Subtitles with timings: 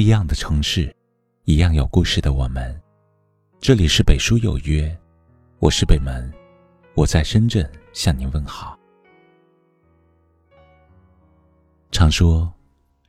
[0.00, 0.90] 一样的城市，
[1.44, 2.74] 一样有故事的我们。
[3.60, 4.98] 这里是北书有约，
[5.58, 6.32] 我是北门，
[6.94, 8.78] 我在深圳向您问好。
[11.92, 12.50] 常说，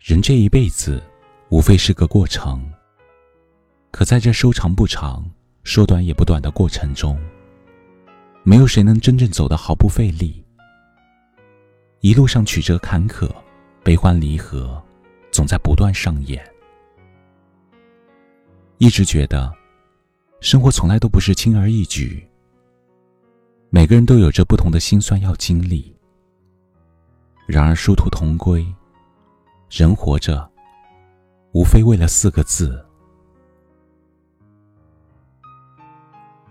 [0.01, 1.01] 人这一辈子，
[1.47, 2.69] 无非是个过程。
[3.89, 5.25] 可在这说长不长、
[5.63, 7.17] 说短也不短的过程中，
[8.43, 10.45] 没有谁能真正走得毫不费力。
[12.01, 13.31] 一路上曲折坎坷、
[13.81, 14.83] 悲欢离合，
[15.31, 16.45] 总在不断上演。
[18.81, 19.53] 一直觉得，
[20.39, 22.27] 生活从来都不是轻而易举。
[23.69, 25.95] 每个人都有着不同的辛酸要经历。
[27.45, 28.65] 然而殊途同归，
[29.69, 30.49] 人活着，
[31.51, 32.83] 无非为了四个字。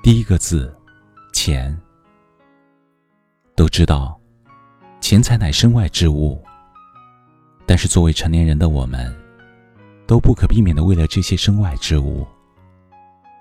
[0.01, 0.73] 第一个字，
[1.33, 1.77] 钱。
[3.57, 4.17] 都知道，
[5.01, 6.41] 钱财乃身外之物。
[7.67, 9.13] 但是作为成年人的我们，
[10.11, 12.27] 都不可避免的为了这些身外之物，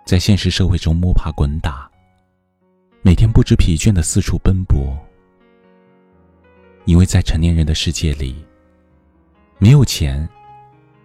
[0.05, 1.89] 在现实社会中摸爬滚打，
[3.01, 4.95] 每天不知疲倦的四处奔波。
[6.85, 8.45] 因为在成年人的世界里，
[9.57, 10.29] 没有钱，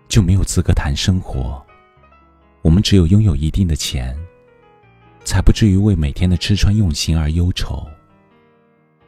[0.07, 1.65] 就没有资格谈生活。
[2.61, 4.15] 我们只有拥有一定的钱。
[5.25, 7.89] 才不至于为每天的吃穿用行而忧愁，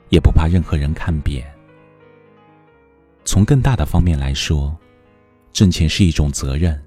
[0.09, 1.47] 也不怕任何人看扁。
[3.27, 4.75] 从更大的方面来说，
[5.57, 6.79] 挣钱是一种责任，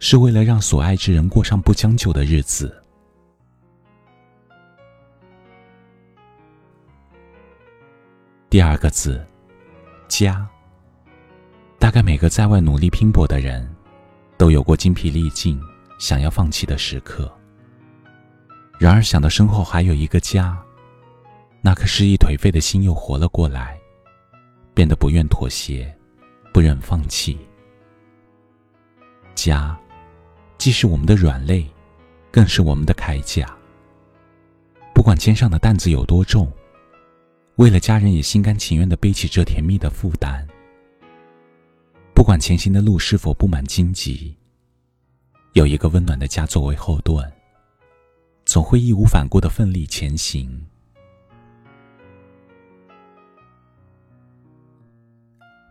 [0.00, 2.82] 是为了让所爱之人过上不将就的日子。
[8.50, 9.24] 第二个字，
[10.08, 10.44] 家。
[11.78, 13.72] 大概每个在外努力拼搏的人，
[14.36, 15.56] 都有过精疲力尽、
[16.00, 17.32] 想要放弃的时刻。
[18.80, 20.60] 然而想到身后还有一个家，
[21.62, 23.78] 那颗失意颓废的心又活了过来，
[24.74, 25.96] 变得不愿妥协，
[26.52, 27.38] 不忍放弃。
[29.46, 29.78] 家，
[30.58, 31.64] 既是我们的软肋，
[32.32, 33.56] 更是我们的铠甲。
[34.92, 36.52] 不管肩上的担子有多重，
[37.54, 40.44] 为了家人也心甘情愿的背起这甜蜜的负担。
[42.12, 44.36] 不管前行的路是否布满荆棘，
[45.52, 47.32] 有一个温暖的家作为后盾。
[48.44, 50.60] 总会义无反顾的奋力前行。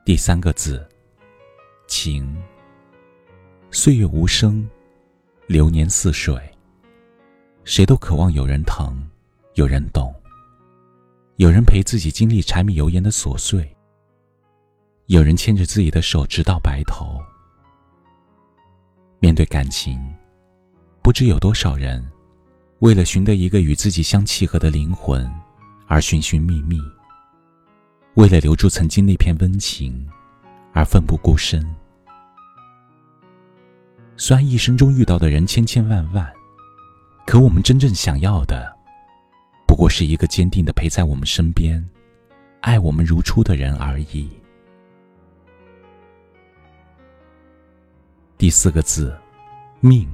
[0.06, 0.88] 第三个字，
[1.88, 2.42] 情。
[3.78, 4.66] 岁月无声，
[5.48, 6.34] 流年似水。
[7.66, 9.06] 谁都渴望有人疼，
[9.56, 10.16] 有人懂，
[11.36, 13.70] 有人陪自己经历柴米油盐的琐碎，
[15.08, 17.20] 有人牵着自己的手直到白头。
[19.20, 20.02] 面对感情，
[21.02, 22.02] 不知有多少人。
[22.80, 25.30] 为了寻得一个与自己相契合的灵魂，
[25.86, 26.78] 而寻寻觅觅；
[28.14, 30.08] 为了留住曾经那片温情，
[30.72, 31.62] 而奋不顾身。
[34.18, 36.32] 虽然一生中遇到的人千千万万，
[37.26, 38.74] 可我们真正想要的，
[39.68, 41.86] 不过是一个坚定的陪在我们身边、
[42.62, 44.30] 爱我们如初的人而已。
[48.38, 49.18] 第四个字，
[49.82, 50.08] 命。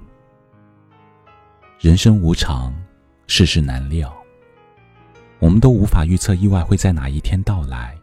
[1.80, 2.74] 人生无常，
[3.28, 4.16] 世事难料。
[5.40, 7.98] 我们都无法预测意外会在哪一天到来，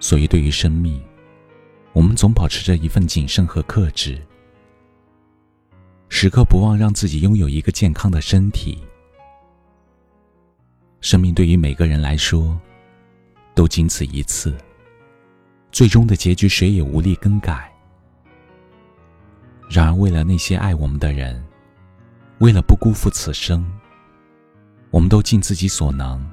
[0.00, 1.02] 所以对于生命，
[1.92, 4.20] 我们总保持着一份谨慎和克制，
[6.20, 8.76] 时刻不忘让自己拥有一个健康的身体。
[11.00, 12.60] 生命对于每个人来说，
[13.54, 14.52] 都仅此一次，
[15.70, 17.72] 最终的结局谁也无力更改。
[19.70, 21.40] 然而，为了那些爱我们的人，
[22.38, 23.64] 为了不辜负此生，
[24.90, 26.28] 我们都尽自己所能，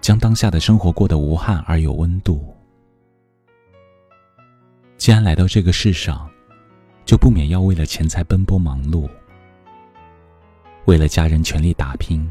[0.00, 2.56] 将当下的生活过得无憾而有温度。
[4.96, 6.26] 既然来到这个世上，
[7.04, 9.08] 就不免要为了钱财奔波忙碌，
[10.86, 12.28] 为了家人全力打拼，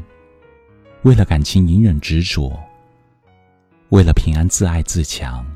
[1.02, 2.58] 为了感情隐忍执着，
[3.90, 5.46] 为了平安自爱自强。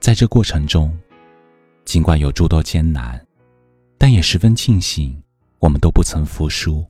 [0.00, 0.96] 在这过程中，
[1.84, 3.24] 尽管有诸多艰难。
[4.00, 5.20] 但也十分庆幸，
[5.58, 6.88] 我们都不曾服输，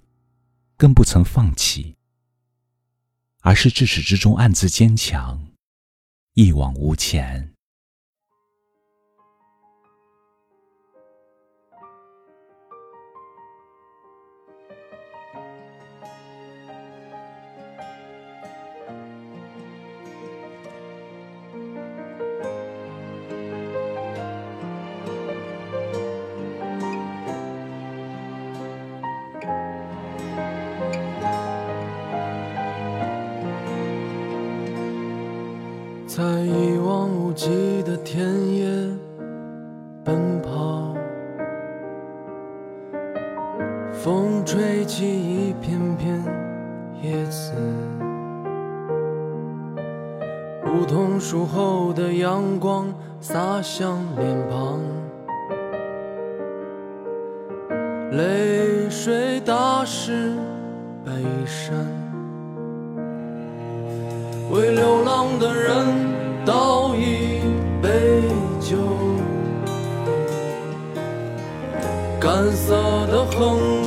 [0.77, 1.97] 更不曾放弃，
[3.41, 5.43] 而是至始至终暗自坚强，
[6.35, 7.55] 一往无前。
[36.19, 38.19] 在一望无际的田
[38.53, 38.67] 野
[40.05, 40.93] 奔跑。
[43.93, 46.21] 风吹起一片片
[47.01, 47.53] 叶子，
[50.67, 54.81] 梧桐树后的阳光洒向脸庞，
[58.11, 60.35] 泪水打湿
[61.05, 61.13] 背
[61.47, 61.77] 衫，
[64.51, 67.41] 为流浪的人倒一
[67.83, 67.91] 杯
[68.61, 68.77] 酒。
[72.21, 72.75] 干涩
[73.07, 73.78] 的哼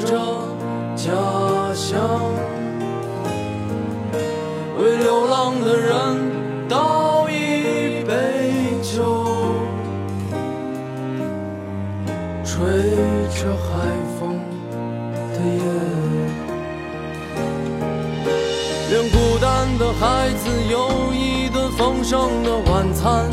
[22.11, 23.29] 顿丰盛的晚餐，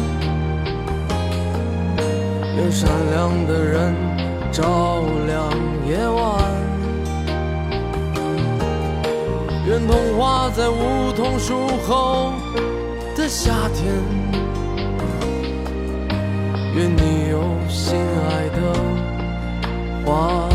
[2.56, 3.92] 愿善良的人。
[4.50, 5.50] 照亮
[5.86, 6.42] 夜晚，
[9.66, 12.32] 愿童话在梧桐树后
[13.16, 13.92] 的夏天，
[16.74, 17.96] 愿你有心
[18.30, 18.58] 爱的
[20.06, 20.48] 花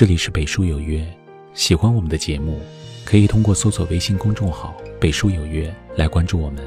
[0.00, 1.06] 这里是北书有约，
[1.52, 2.58] 喜欢我们的节目，
[3.04, 6.64] 可以通过搜索微信公众号“北书有约”来关注我们。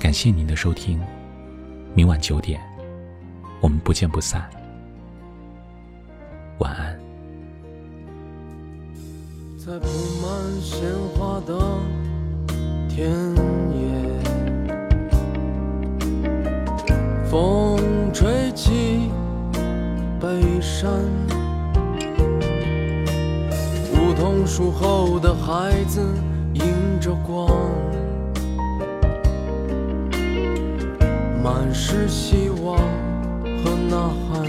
[0.00, 0.98] 感谢您的收听，
[1.94, 2.58] 明晚九点，
[3.60, 4.48] 我们不见不散。
[6.60, 6.98] 晚安。
[9.58, 9.86] 在铺
[10.22, 10.80] 满鲜
[11.14, 11.78] 花的
[12.88, 13.06] 田
[13.76, 13.84] 野，
[17.30, 17.78] 风
[18.14, 19.10] 吹起
[20.18, 20.90] 北山。
[24.46, 26.00] 树后的孩子
[26.52, 27.48] 迎着光，
[31.42, 32.76] 满是希望
[33.64, 34.42] 和呐喊，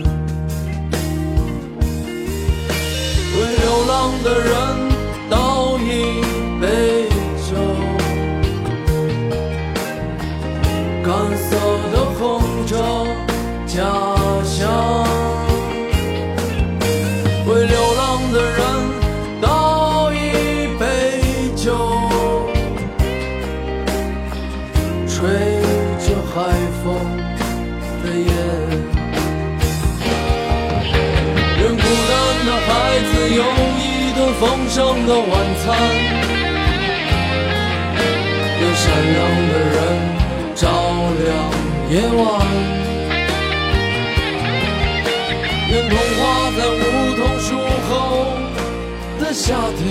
[3.34, 4.65] 为流浪的人
[34.76, 35.26] 顿丰盛的晚
[35.64, 35.66] 餐，
[38.60, 38.84] 愿善
[39.14, 39.18] 良
[39.48, 39.76] 的人
[40.54, 40.64] 照
[41.24, 41.26] 亮
[41.90, 42.20] 夜晚，
[45.70, 46.20] 愿童话
[46.58, 46.76] 在梧
[47.16, 47.48] 桐树
[47.88, 47.90] 后
[49.18, 49.84] 的夏天，